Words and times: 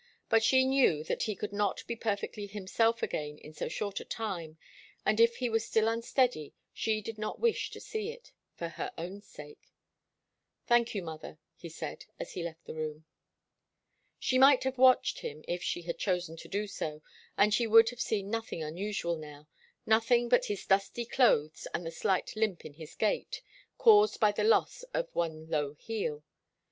But 0.29 0.41
she 0.41 0.65
knew 0.65 1.03
that 1.03 1.21
he 1.21 1.35
could 1.35 1.53
not 1.53 1.85
be 1.85 1.95
perfectly 1.95 2.47
himself 2.47 3.03
again 3.03 3.37
in 3.37 3.53
so 3.53 3.67
short 3.67 3.99
a 3.99 4.03
time, 4.03 4.57
and 5.05 5.19
if 5.19 5.35
he 5.35 5.47
was 5.47 5.63
still 5.63 5.87
unsteady, 5.87 6.55
she 6.73 7.01
did 7.03 7.19
not 7.19 7.39
wish 7.39 7.69
to 7.69 7.79
see 7.79 8.09
it 8.09 8.31
for 8.55 8.67
her 8.69 8.91
own 8.97 9.21
sake. 9.21 9.71
"Thank 10.65 10.95
you, 10.95 11.03
mother," 11.03 11.37
he 11.53 11.69
said, 11.69 12.05
as 12.19 12.31
he 12.31 12.41
left 12.41 12.65
the 12.65 12.73
room. 12.73 13.05
She 14.17 14.39
might 14.39 14.63
have 14.63 14.79
watched 14.79 15.19
him, 15.19 15.43
if 15.47 15.61
she 15.61 15.83
had 15.83 15.99
chosen 15.99 16.35
to 16.37 16.47
do 16.47 16.65
so, 16.65 17.03
and 17.37 17.53
she 17.53 17.67
would 17.67 17.91
have 17.91 18.01
seen 18.01 18.31
nothing 18.31 18.63
unusual 18.63 19.17
now 19.17 19.47
nothing 19.85 20.29
but 20.29 20.45
his 20.45 20.65
dusty 20.65 21.05
clothes 21.05 21.67
and 21.75 21.85
the 21.85 21.91
slight 21.91 22.35
limp 22.35 22.65
in 22.65 22.73
his 22.73 22.95
gait, 22.95 23.43
caused 23.77 24.19
by 24.19 24.31
the 24.31 24.43
loss 24.43 24.81
of 24.95 25.13
one 25.13 25.47
low 25.47 25.75
heel. 25.75 26.23